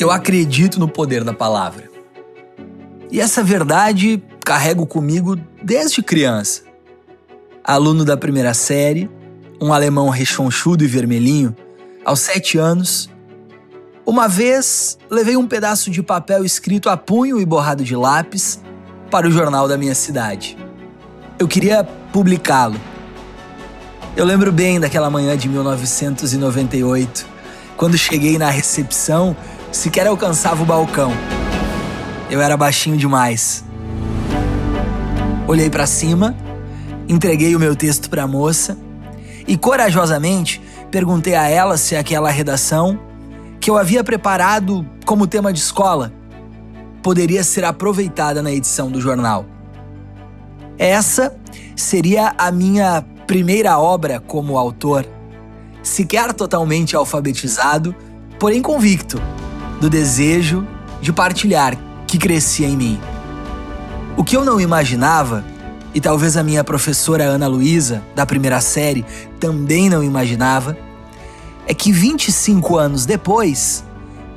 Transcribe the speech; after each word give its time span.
Eu 0.00 0.10
acredito 0.10 0.80
no 0.80 0.88
poder 0.88 1.22
da 1.22 1.34
palavra. 1.34 1.90
E 3.10 3.20
essa 3.20 3.44
verdade 3.44 4.22
carrego 4.42 4.86
comigo 4.86 5.38
desde 5.62 6.02
criança. 6.02 6.62
Aluno 7.62 8.02
da 8.02 8.16
primeira 8.16 8.54
série, 8.54 9.10
um 9.60 9.74
alemão 9.74 10.08
rechonchudo 10.08 10.82
e 10.82 10.86
vermelhinho, 10.86 11.54
aos 12.02 12.20
sete 12.20 12.56
anos, 12.56 13.10
uma 14.06 14.26
vez 14.26 14.96
levei 15.10 15.36
um 15.36 15.46
pedaço 15.46 15.90
de 15.90 16.02
papel 16.02 16.46
escrito 16.46 16.88
a 16.88 16.96
punho 16.96 17.38
e 17.38 17.44
borrado 17.44 17.84
de 17.84 17.94
lápis 17.94 18.58
para 19.10 19.28
o 19.28 19.30
jornal 19.30 19.68
da 19.68 19.76
minha 19.76 19.94
cidade. 19.94 20.56
Eu 21.38 21.46
queria 21.46 21.84
publicá-lo. 22.10 22.80
Eu 24.16 24.24
lembro 24.24 24.50
bem 24.50 24.80
daquela 24.80 25.10
manhã 25.10 25.36
de 25.36 25.46
1998, 25.46 27.26
quando 27.76 27.98
cheguei 27.98 28.38
na 28.38 28.48
recepção 28.48 29.36
sequer 29.72 30.06
alcançava 30.06 30.62
o 30.62 30.66
balcão. 30.66 31.12
Eu 32.30 32.40
era 32.40 32.56
baixinho 32.56 32.96
demais. 32.96 33.64
Olhei 35.46 35.68
para 35.68 35.86
cima, 35.86 36.36
entreguei 37.08 37.54
o 37.56 37.58
meu 37.58 37.74
texto 37.74 38.08
para 38.08 38.24
a 38.24 38.26
moça 38.26 38.76
e 39.46 39.56
corajosamente 39.56 40.60
perguntei 40.90 41.34
a 41.34 41.48
ela 41.48 41.76
se 41.76 41.96
aquela 41.96 42.30
redação 42.30 42.98
que 43.60 43.70
eu 43.70 43.76
havia 43.76 44.02
preparado 44.02 44.86
como 45.04 45.26
tema 45.26 45.52
de 45.52 45.58
escola 45.58 46.12
poderia 47.02 47.42
ser 47.42 47.64
aproveitada 47.64 48.42
na 48.42 48.52
edição 48.52 48.90
do 48.90 49.00
jornal. 49.00 49.44
Essa 50.78 51.36
seria 51.74 52.34
a 52.38 52.50
minha 52.50 53.04
primeira 53.26 53.78
obra 53.78 54.20
como 54.20 54.56
autor, 54.56 55.06
sequer 55.82 56.32
totalmente 56.32 56.96
alfabetizado, 56.96 57.94
porém 58.38 58.62
convicto 58.62 59.20
do 59.80 59.88
desejo 59.88 60.66
de 61.00 61.12
partilhar 61.12 61.76
que 62.06 62.18
crescia 62.18 62.68
em 62.68 62.76
mim. 62.76 63.00
O 64.16 64.22
que 64.22 64.36
eu 64.36 64.44
não 64.44 64.60
imaginava, 64.60 65.44
e 65.94 66.00
talvez 66.00 66.36
a 66.36 66.42
minha 66.42 66.62
professora 66.62 67.24
Ana 67.24 67.46
Luísa, 67.46 68.02
da 68.14 68.26
primeira 68.26 68.60
série, 68.60 69.04
também 69.40 69.88
não 69.88 70.02
imaginava, 70.02 70.76
é 71.66 71.72
que 71.72 71.90
25 71.90 72.76
anos 72.76 73.06
depois 73.06 73.84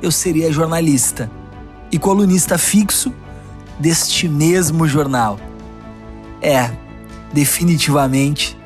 eu 0.00 0.10
seria 0.10 0.52
jornalista 0.52 1.30
e 1.90 1.98
colunista 1.98 2.56
fixo 2.56 3.12
deste 3.78 4.28
mesmo 4.28 4.86
jornal. 4.86 5.38
É, 6.40 6.70
definitivamente, 7.32 8.56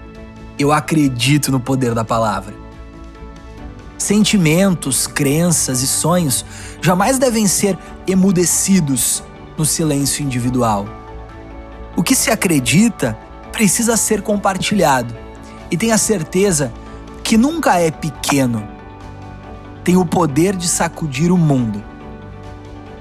eu 0.58 0.72
acredito 0.72 1.50
no 1.50 1.60
poder 1.60 1.94
da 1.94 2.05
palavra. 2.05 2.55
Sentimentos, 3.98 5.08
crenças 5.08 5.82
e 5.82 5.86
sonhos 5.88 6.46
jamais 6.80 7.18
devem 7.18 7.48
ser 7.48 7.77
emudecidos 8.06 9.24
no 9.56 9.64
silêncio 9.64 10.24
individual. 10.24 10.86
O 11.96 12.02
que 12.02 12.14
se 12.14 12.30
acredita 12.30 13.19
precisa 13.50 13.96
ser 13.96 14.22
compartilhado 14.22 15.16
e 15.69 15.76
tenha 15.76 15.98
certeza 15.98 16.72
que 17.24 17.36
nunca 17.36 17.80
é 17.80 17.91
pequeno. 17.91 18.66
Tem 19.82 19.96
o 19.96 20.06
poder 20.06 20.54
de 20.54 20.69
sacudir 20.69 21.32
o 21.32 21.36
mundo. 21.36 21.82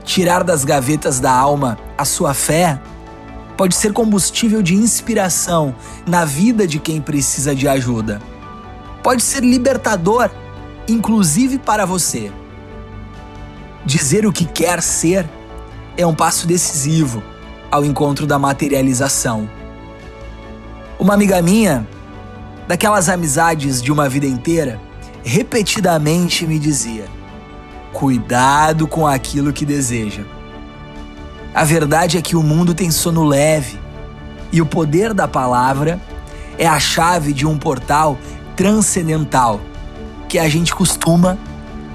Tirar 0.03 0.43
das 0.43 0.65
gavetas 0.65 1.19
da 1.19 1.31
alma 1.31 1.77
a 1.95 2.05
sua 2.05 2.33
fé 2.33 2.81
pode 3.55 3.75
ser 3.75 3.93
combustível 3.93 4.63
de 4.63 4.73
inspiração 4.73 5.75
na 6.07 6.25
vida 6.25 6.65
de 6.65 6.79
quem 6.79 6.99
precisa 6.99 7.53
de 7.53 7.67
ajuda. 7.67 8.19
Pode 9.03 9.21
ser 9.21 9.43
libertador 9.43 10.31
inclusive 10.87 11.59
para 11.59 11.85
você. 11.85 12.31
Dizer 13.85 14.25
o 14.25 14.31
que 14.31 14.45
quer 14.45 14.81
ser 14.81 15.27
é 15.95 16.05
um 16.05 16.13
passo 16.13 16.47
decisivo 16.47 17.21
ao 17.71 17.83
encontro 17.83 18.25
da 18.25 18.39
materialização. 18.39 19.49
Uma 20.99 21.13
amiga 21.13 21.41
minha, 21.41 21.87
daquelas 22.67 23.09
amizades 23.09 23.81
de 23.81 23.91
uma 23.91 24.07
vida 24.07 24.25
inteira, 24.25 24.79
repetidamente 25.23 26.45
me 26.47 26.57
dizia: 26.57 27.05
cuidado 27.93 28.87
com 28.87 29.05
aquilo 29.05 29.53
que 29.53 29.65
deseja. 29.65 30.23
A 31.53 31.63
verdade 31.63 32.17
é 32.17 32.21
que 32.21 32.35
o 32.35 32.43
mundo 32.43 32.73
tem 32.73 32.91
sono 32.91 33.23
leve 33.23 33.79
e 34.51 34.61
o 34.61 34.65
poder 34.65 35.13
da 35.13 35.27
palavra 35.27 35.99
é 36.57 36.67
a 36.67 36.79
chave 36.79 37.33
de 37.33 37.45
um 37.45 37.57
portal 37.57 38.17
transcendental 38.55 39.59
que 40.27 40.37
a 40.37 40.47
gente 40.49 40.75
costuma 40.75 41.37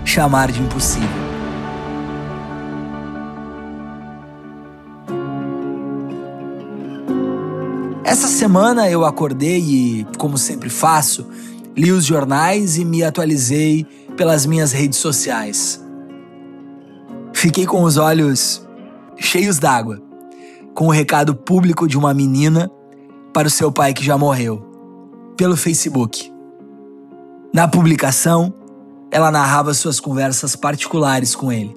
chamar 0.04 0.50
de 0.50 0.60
impossível. 0.60 1.09
Essa 8.04 8.28
semana 8.28 8.91
eu 8.91 9.04
acordei 9.04 9.59
e, 9.59 10.06
como 10.19 10.37
sempre 10.37 10.69
faço, 10.69 11.26
li 11.76 11.91
os 11.91 12.04
jornais 12.04 12.76
e 12.76 12.84
me 12.84 13.03
atualizei 13.03 13.87
pelas 14.16 14.44
minhas 14.44 14.72
redes 14.72 14.98
sociais. 14.98 15.82
Fiquei 17.32 17.66
com 17.66 17.82
os 17.82 17.97
olhos 17.97 18.66
cheios 19.16 19.59
d'água, 19.59 20.00
com 20.75 20.87
o 20.87 20.91
recado 20.91 21.34
público 21.34 21.88
de 21.88 21.97
uma 21.97 22.12
menina 22.12 22.71
para 23.32 23.48
o 23.48 23.50
seu 23.50 23.72
pai 23.72 23.94
que 23.94 24.04
já 24.04 24.19
morreu, 24.19 24.62
pelo 25.37 25.56
Facebook. 25.56 26.31
Na 27.52 27.68
publicação, 27.68 28.54
ela 29.10 29.30
narrava 29.30 29.74
suas 29.74 30.00
conversas 30.00 30.56
particulares 30.56 31.36
com 31.36 31.52
ele. 31.52 31.76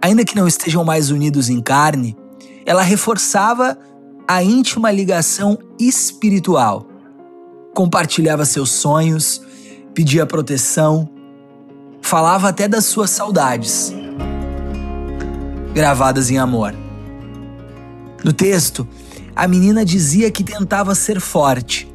Ainda 0.00 0.24
que 0.24 0.36
não 0.36 0.46
estejam 0.46 0.84
mais 0.84 1.10
unidos 1.10 1.48
em 1.48 1.60
carne, 1.60 2.16
ela 2.64 2.82
reforçava 2.82 3.76
a 4.26 4.40
íntima 4.40 4.92
ligação 4.92 5.58
espiritual. 5.80 6.86
Compartilhava 7.74 8.44
seus 8.44 8.70
sonhos, 8.70 9.42
pedia 9.94 10.24
proteção, 10.24 11.08
falava 12.00 12.48
até 12.48 12.68
das 12.68 12.84
suas 12.84 13.10
saudades, 13.10 13.92
gravadas 15.74 16.30
em 16.30 16.38
amor. 16.38 16.72
No 18.22 18.32
texto, 18.32 18.86
a 19.34 19.48
menina 19.48 19.84
dizia 19.84 20.30
que 20.30 20.44
tentava 20.44 20.94
ser 20.94 21.18
forte, 21.18 21.92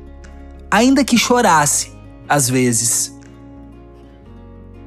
ainda 0.69 1.06
que 1.06 1.17
chorasse, 1.17 1.97
às 2.27 2.49
vezes. 2.49 3.15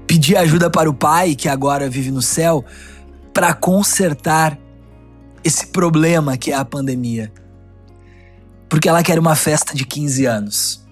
Pedir 0.07 0.37
ajuda 0.37 0.69
para 0.69 0.91
o 0.91 0.95
pai, 0.95 1.35
que 1.35 1.49
agora 1.49 1.89
vive 1.89 2.11
no 2.11 2.21
céu, 2.21 2.65
para 3.33 3.55
consertar 3.55 4.59
esse 5.43 5.69
problema 5.69 6.37
que 6.37 6.53
é 6.53 6.55
a 6.55 6.65
pandemia. 6.65 7.33
Porque 8.69 8.89
ela 8.89 9.03
quer 9.03 9.19
uma 9.19 9.35
festa 9.35 9.75
de 9.75 9.85
15 9.85 10.27
anos. 10.27 10.87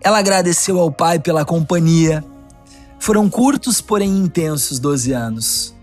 Ela 0.00 0.18
agradeceu 0.18 0.78
ao 0.78 0.90
pai 0.90 1.18
pela 1.18 1.44
companhia. 1.44 2.24
Foram 2.98 3.28
curtos, 3.28 3.80
porém 3.80 4.18
intensos 4.18 4.78
12 4.78 5.12
anos. 5.12 5.76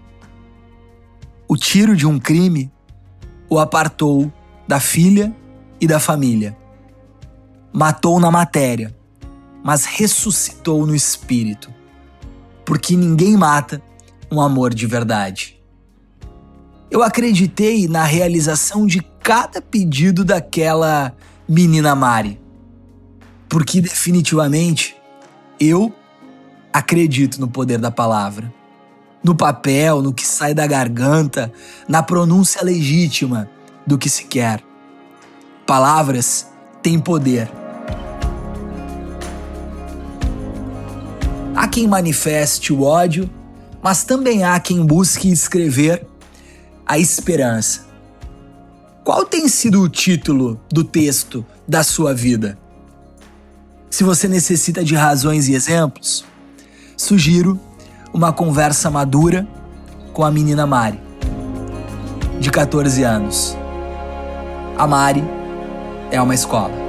O 1.47 1.57
tiro 1.57 1.95
de 1.95 2.05
um 2.05 2.19
crime 2.19 2.71
o 3.49 3.59
apartou 3.59 4.31
da 4.67 4.79
filha 4.79 5.33
e 5.79 5.87
da 5.87 5.99
família. 5.99 6.57
Matou 7.71 8.19
na 8.19 8.31
matéria 8.31 8.95
mas 9.65 9.83
ressuscitou 9.83 10.85
no 10.85 10.93
espírito. 10.93 11.73
Porque 12.63 12.95
ninguém 12.95 13.35
mata 13.35 13.81
um 14.31 14.39
amor 14.39 14.71
de 14.71 14.85
verdade. 14.85 15.59
Eu 16.91 17.01
acreditei 17.01 17.87
na 17.87 18.03
realização 18.03 18.85
de 18.85 19.01
cada 19.23 19.59
pedido 19.63 20.23
daquela 20.23 21.15
menina 21.49 21.95
Mari. 21.95 22.39
Porque 23.49 23.81
definitivamente 23.81 24.95
eu 25.59 25.91
acredito 26.71 27.41
no 27.41 27.47
poder 27.47 27.79
da 27.79 27.89
palavra. 27.89 28.53
No 29.23 29.33
papel, 29.33 29.99
no 30.03 30.13
que 30.13 30.27
sai 30.27 30.53
da 30.53 30.67
garganta, 30.67 31.51
na 31.87 32.03
pronúncia 32.03 32.63
legítima 32.63 33.49
do 33.85 33.97
que 33.97 34.11
se 34.11 34.25
quer. 34.25 34.63
Palavras 35.65 36.47
têm 36.83 36.99
poder 36.99 37.64
quem 41.75 41.89
manifeste 41.89 42.71
o 42.71 42.83
ódio, 42.83 43.29
mas 43.83 44.05
também 44.05 44.45
há 44.45 44.57
quem 44.61 44.85
busque 44.85 45.29
escrever 45.29 46.07
a 46.85 46.97
esperança. 46.97 47.85
Qual 49.03 49.25
tem 49.25 49.49
sido 49.49 49.81
o 49.81 49.89
título 49.89 50.57
do 50.71 50.85
texto 50.85 51.45
da 51.67 51.83
sua 51.83 52.13
vida? 52.13 52.57
Se 53.89 54.05
você 54.05 54.25
necessita 54.25 54.85
de 54.85 54.95
razões 54.95 55.49
e 55.49 55.53
exemplos, 55.53 56.23
sugiro 56.95 57.59
uma 58.13 58.31
conversa 58.31 58.89
madura 58.89 59.45
com 60.13 60.23
a 60.23 60.31
menina 60.31 60.65
Mari, 60.65 61.01
de 62.39 62.49
14 62.49 63.03
anos. 63.03 63.57
A 64.77 64.87
Mari 64.87 65.25
é 66.09 66.21
uma 66.21 66.33
escola. 66.33 66.84